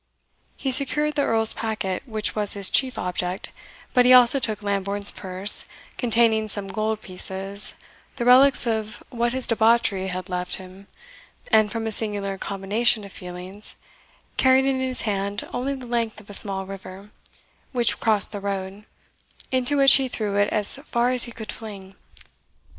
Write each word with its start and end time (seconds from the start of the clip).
He 0.57 0.71
secured 0.71 1.13
the 1.13 1.21
Earl's 1.21 1.53
packet, 1.53 2.01
which 2.07 2.33
was 2.35 2.53
his 2.55 2.71
chief 2.71 2.97
object; 2.97 3.51
but 3.93 4.03
he 4.03 4.13
also 4.13 4.39
took 4.39 4.63
Lambourne's 4.63 5.11
purse, 5.11 5.65
containing 5.95 6.49
some 6.49 6.69
gold 6.69 7.03
pieces, 7.03 7.75
the 8.15 8.25
relics 8.25 8.65
of 8.65 9.03
what 9.11 9.33
his 9.33 9.45
debauchery 9.45 10.07
had 10.07 10.27
left 10.27 10.55
him, 10.55 10.87
and 11.51 11.71
from 11.71 11.85
a 11.85 11.91
singular 11.91 12.39
combination 12.39 13.03
of 13.03 13.11
feelings, 13.11 13.75
carried 14.37 14.65
it 14.65 14.69
in 14.69 14.79
his 14.79 15.01
hand 15.01 15.43
only 15.53 15.75
the 15.75 15.85
length 15.85 16.19
of 16.19 16.31
a 16.31 16.33
small 16.33 16.65
river, 16.65 17.11
which 17.71 17.99
crossed 17.99 18.31
the 18.31 18.39
road, 18.41 18.85
into 19.51 19.77
which 19.77 19.93
he 19.97 20.07
threw 20.07 20.35
it 20.35 20.51
as 20.51 20.77
far 20.77 21.11
as 21.11 21.25
he 21.25 21.31
could 21.31 21.51
fling. 21.51 21.93